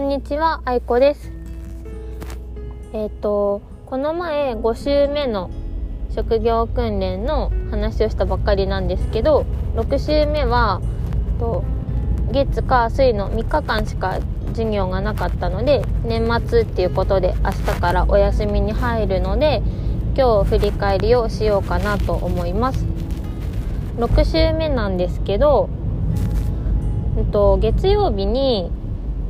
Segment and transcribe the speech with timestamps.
[0.00, 1.30] んにちは、あいこです。
[2.94, 5.50] えっ、と、この前5週目の
[6.14, 9.44] 職業訓練の話をしたばっかりなんですけど、
[9.76, 10.80] 6週目は、
[11.38, 11.64] と
[12.32, 19.62] 月火水の3日間しか授業がなかったので、年末っていうことで明日からお休みに入るので、
[20.16, 22.86] 今日振り返りをしようかなと思います。
[23.98, 25.68] 6週目なんですけど、
[27.18, 28.72] うんと月曜日に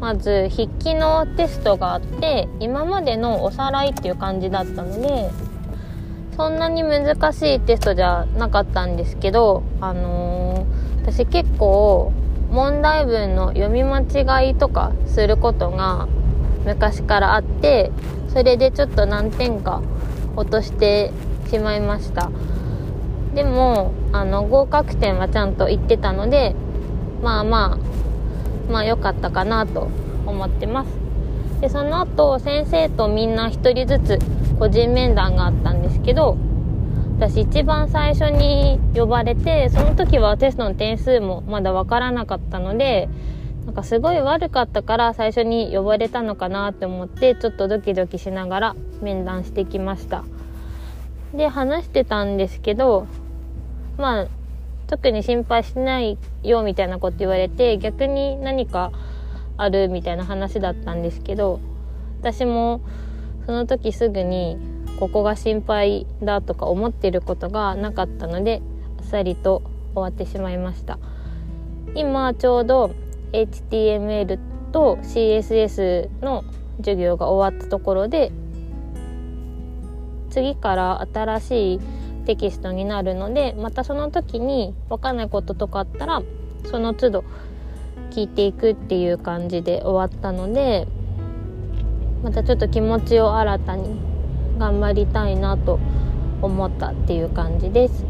[0.00, 5.30] まず筆記のテストがあって今までのおさらいっていう感じだったので
[6.36, 12.12] そんなに難しいテストじゃなかったんですけどあのー、私結構
[12.50, 16.08] 問題文の読み間違いとかすることが
[16.64, 17.90] 昔からあって
[18.28, 19.82] それでちょっと何点か
[20.36, 21.12] 落として
[21.48, 22.30] しまいました。
[23.34, 26.54] でもあの合格点はちゃんと言ってたので
[27.22, 28.03] まあまあ
[28.70, 29.88] まあ良かったかなと
[30.26, 30.88] 思ってます。
[31.60, 34.18] でその後先生とみんな1人ずつ
[34.58, 36.36] 個人面談があったんですけど
[37.18, 43.08] 私一番最初に呼ばれてその時はテストの点数もまだ分からなかったので
[43.64, 50.24] なんかすごい悪かったから最初に呼ばれたのかなって思ってちょっとドキドキしながら面談してきました。
[51.32, 53.06] で話してたんですけど
[53.96, 54.26] まあ
[54.86, 58.92] 特に心配しないよみたいなこと言われて逆に何か
[59.56, 61.60] あるみたいな話だったんですけど
[62.20, 62.80] 私も
[63.46, 64.58] その時すぐに
[64.98, 68.62] ここが心配だとか思ってることがなかったので
[68.98, 69.62] あっさりと
[69.94, 70.98] 終わってしまいました。
[71.94, 72.90] 今ちょうど
[73.32, 74.38] HTML
[74.72, 76.44] と CSS の
[76.78, 78.32] 授業が終わったところで
[80.30, 81.80] 次から新しい
[82.24, 86.22] テキストになるのでまたその時に分かんないこととかあったら
[86.64, 87.24] その都度
[88.10, 90.86] 聞いていくっていう感じで終わったので
[92.22, 94.00] またちょっと気持ちを新たに
[94.58, 95.78] 頑張りたいなと
[96.40, 98.04] 思ったっていう感じです。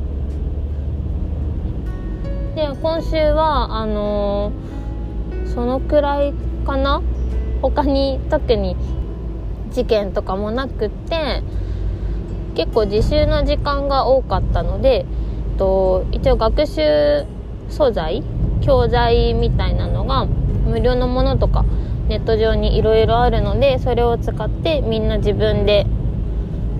[2.54, 6.32] で今週はあのー、そのくらい
[6.64, 7.02] かな？
[7.62, 8.76] 他に特に
[9.72, 11.42] 事件とかもなくって
[12.54, 15.06] 結構自習の時間が多かったので
[15.58, 17.24] と一応学習
[17.68, 18.22] 素材
[18.60, 21.64] 教材みたいなのが無料のものとか
[22.08, 25.86] ネット上にいろいろあるのでそれを使ってみんな自分で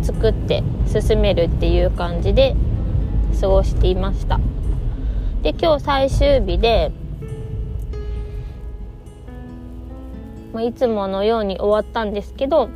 [0.03, 2.55] 作って進めるっていう感じで
[3.41, 4.39] 過ごしていました。
[5.43, 6.91] で今日最終日で、
[10.59, 12.71] いつものように終わったんですけど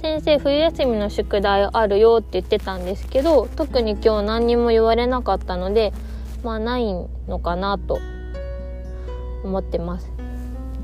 [0.00, 5.92] 先生冬休みの宿題あるよって言ってたんですけど特に今日何にも言われなかったので
[6.42, 6.84] まあない
[7.28, 7.98] のかなと
[9.44, 10.10] 思ってます。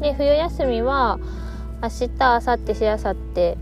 [0.02, 1.18] で冬休みは
[1.82, 3.56] 明日明後日しあさって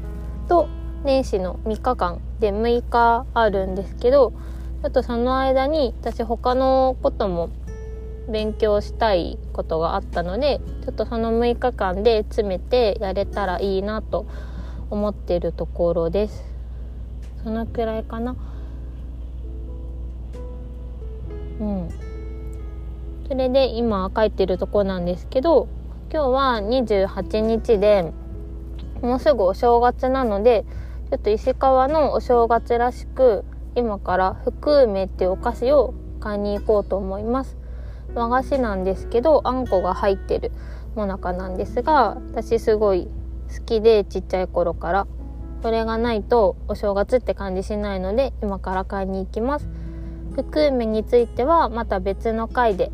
[0.48, 0.66] と
[1.04, 4.32] 年始の3日間で6日あるんですけど
[4.82, 7.50] ちょっとその間に私他のことも
[8.28, 14.53] 勉強したいことがあったのでちょっとその6日間で詰めてやれたらいいなと思います
[14.90, 16.44] 思ってるところです。
[17.42, 18.36] そのくらいかな。
[21.60, 21.88] うん。
[23.28, 25.66] それで今書いてるとこなんですけど
[26.12, 28.12] 今日は28日で
[29.00, 30.64] もうすぐお正月なので
[31.10, 33.44] ちょっと石川のお正月らしく
[33.76, 37.56] 今から福梅っていうお菓子を買いに行こうと思います。
[38.14, 40.52] 和菓子なんですけどあんこが入ってる
[40.94, 43.08] もなかなんですが私すごい
[43.54, 45.06] 好きでちっちゃい頃から。
[45.62, 49.66] これがないとお正月って感じしないので今から買いに行きます。
[50.34, 52.92] 福梅についてはまた別の回で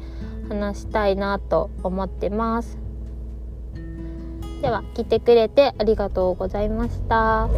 [0.49, 2.79] 話したいなと思ってます。
[4.63, 7.49] では来てくれてありがとうございました。